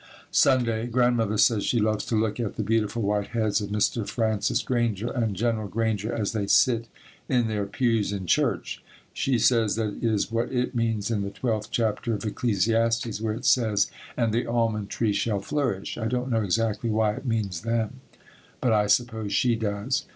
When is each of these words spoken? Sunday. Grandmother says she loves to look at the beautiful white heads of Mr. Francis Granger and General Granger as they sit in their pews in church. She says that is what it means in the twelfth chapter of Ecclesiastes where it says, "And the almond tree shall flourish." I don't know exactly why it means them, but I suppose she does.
Sunday. 0.31 0.87
Grandmother 0.87 1.37
says 1.37 1.63
she 1.63 1.79
loves 1.79 2.03
to 2.07 2.15
look 2.15 2.39
at 2.39 2.55
the 2.55 2.63
beautiful 2.63 3.03
white 3.03 3.27
heads 3.37 3.61
of 3.61 3.69
Mr. 3.69 4.07
Francis 4.09 4.63
Granger 4.63 5.11
and 5.11 5.35
General 5.35 5.67
Granger 5.67 6.11
as 6.11 6.31
they 6.31 6.47
sit 6.47 6.87
in 7.29 7.47
their 7.47 7.67
pews 7.67 8.11
in 8.11 8.25
church. 8.25 8.83
She 9.13 9.37
says 9.37 9.75
that 9.75 9.99
is 10.03 10.31
what 10.31 10.51
it 10.51 10.73
means 10.73 11.11
in 11.11 11.21
the 11.21 11.29
twelfth 11.29 11.69
chapter 11.69 12.15
of 12.15 12.25
Ecclesiastes 12.25 13.21
where 13.21 13.35
it 13.35 13.45
says, 13.45 13.91
"And 14.17 14.33
the 14.33 14.47
almond 14.47 14.89
tree 14.89 15.13
shall 15.13 15.39
flourish." 15.39 15.99
I 15.99 16.07
don't 16.07 16.31
know 16.31 16.41
exactly 16.41 16.89
why 16.89 17.13
it 17.13 17.25
means 17.27 17.61
them, 17.61 18.01
but 18.59 18.73
I 18.73 18.87
suppose 18.87 19.33
she 19.33 19.55
does. 19.55 20.05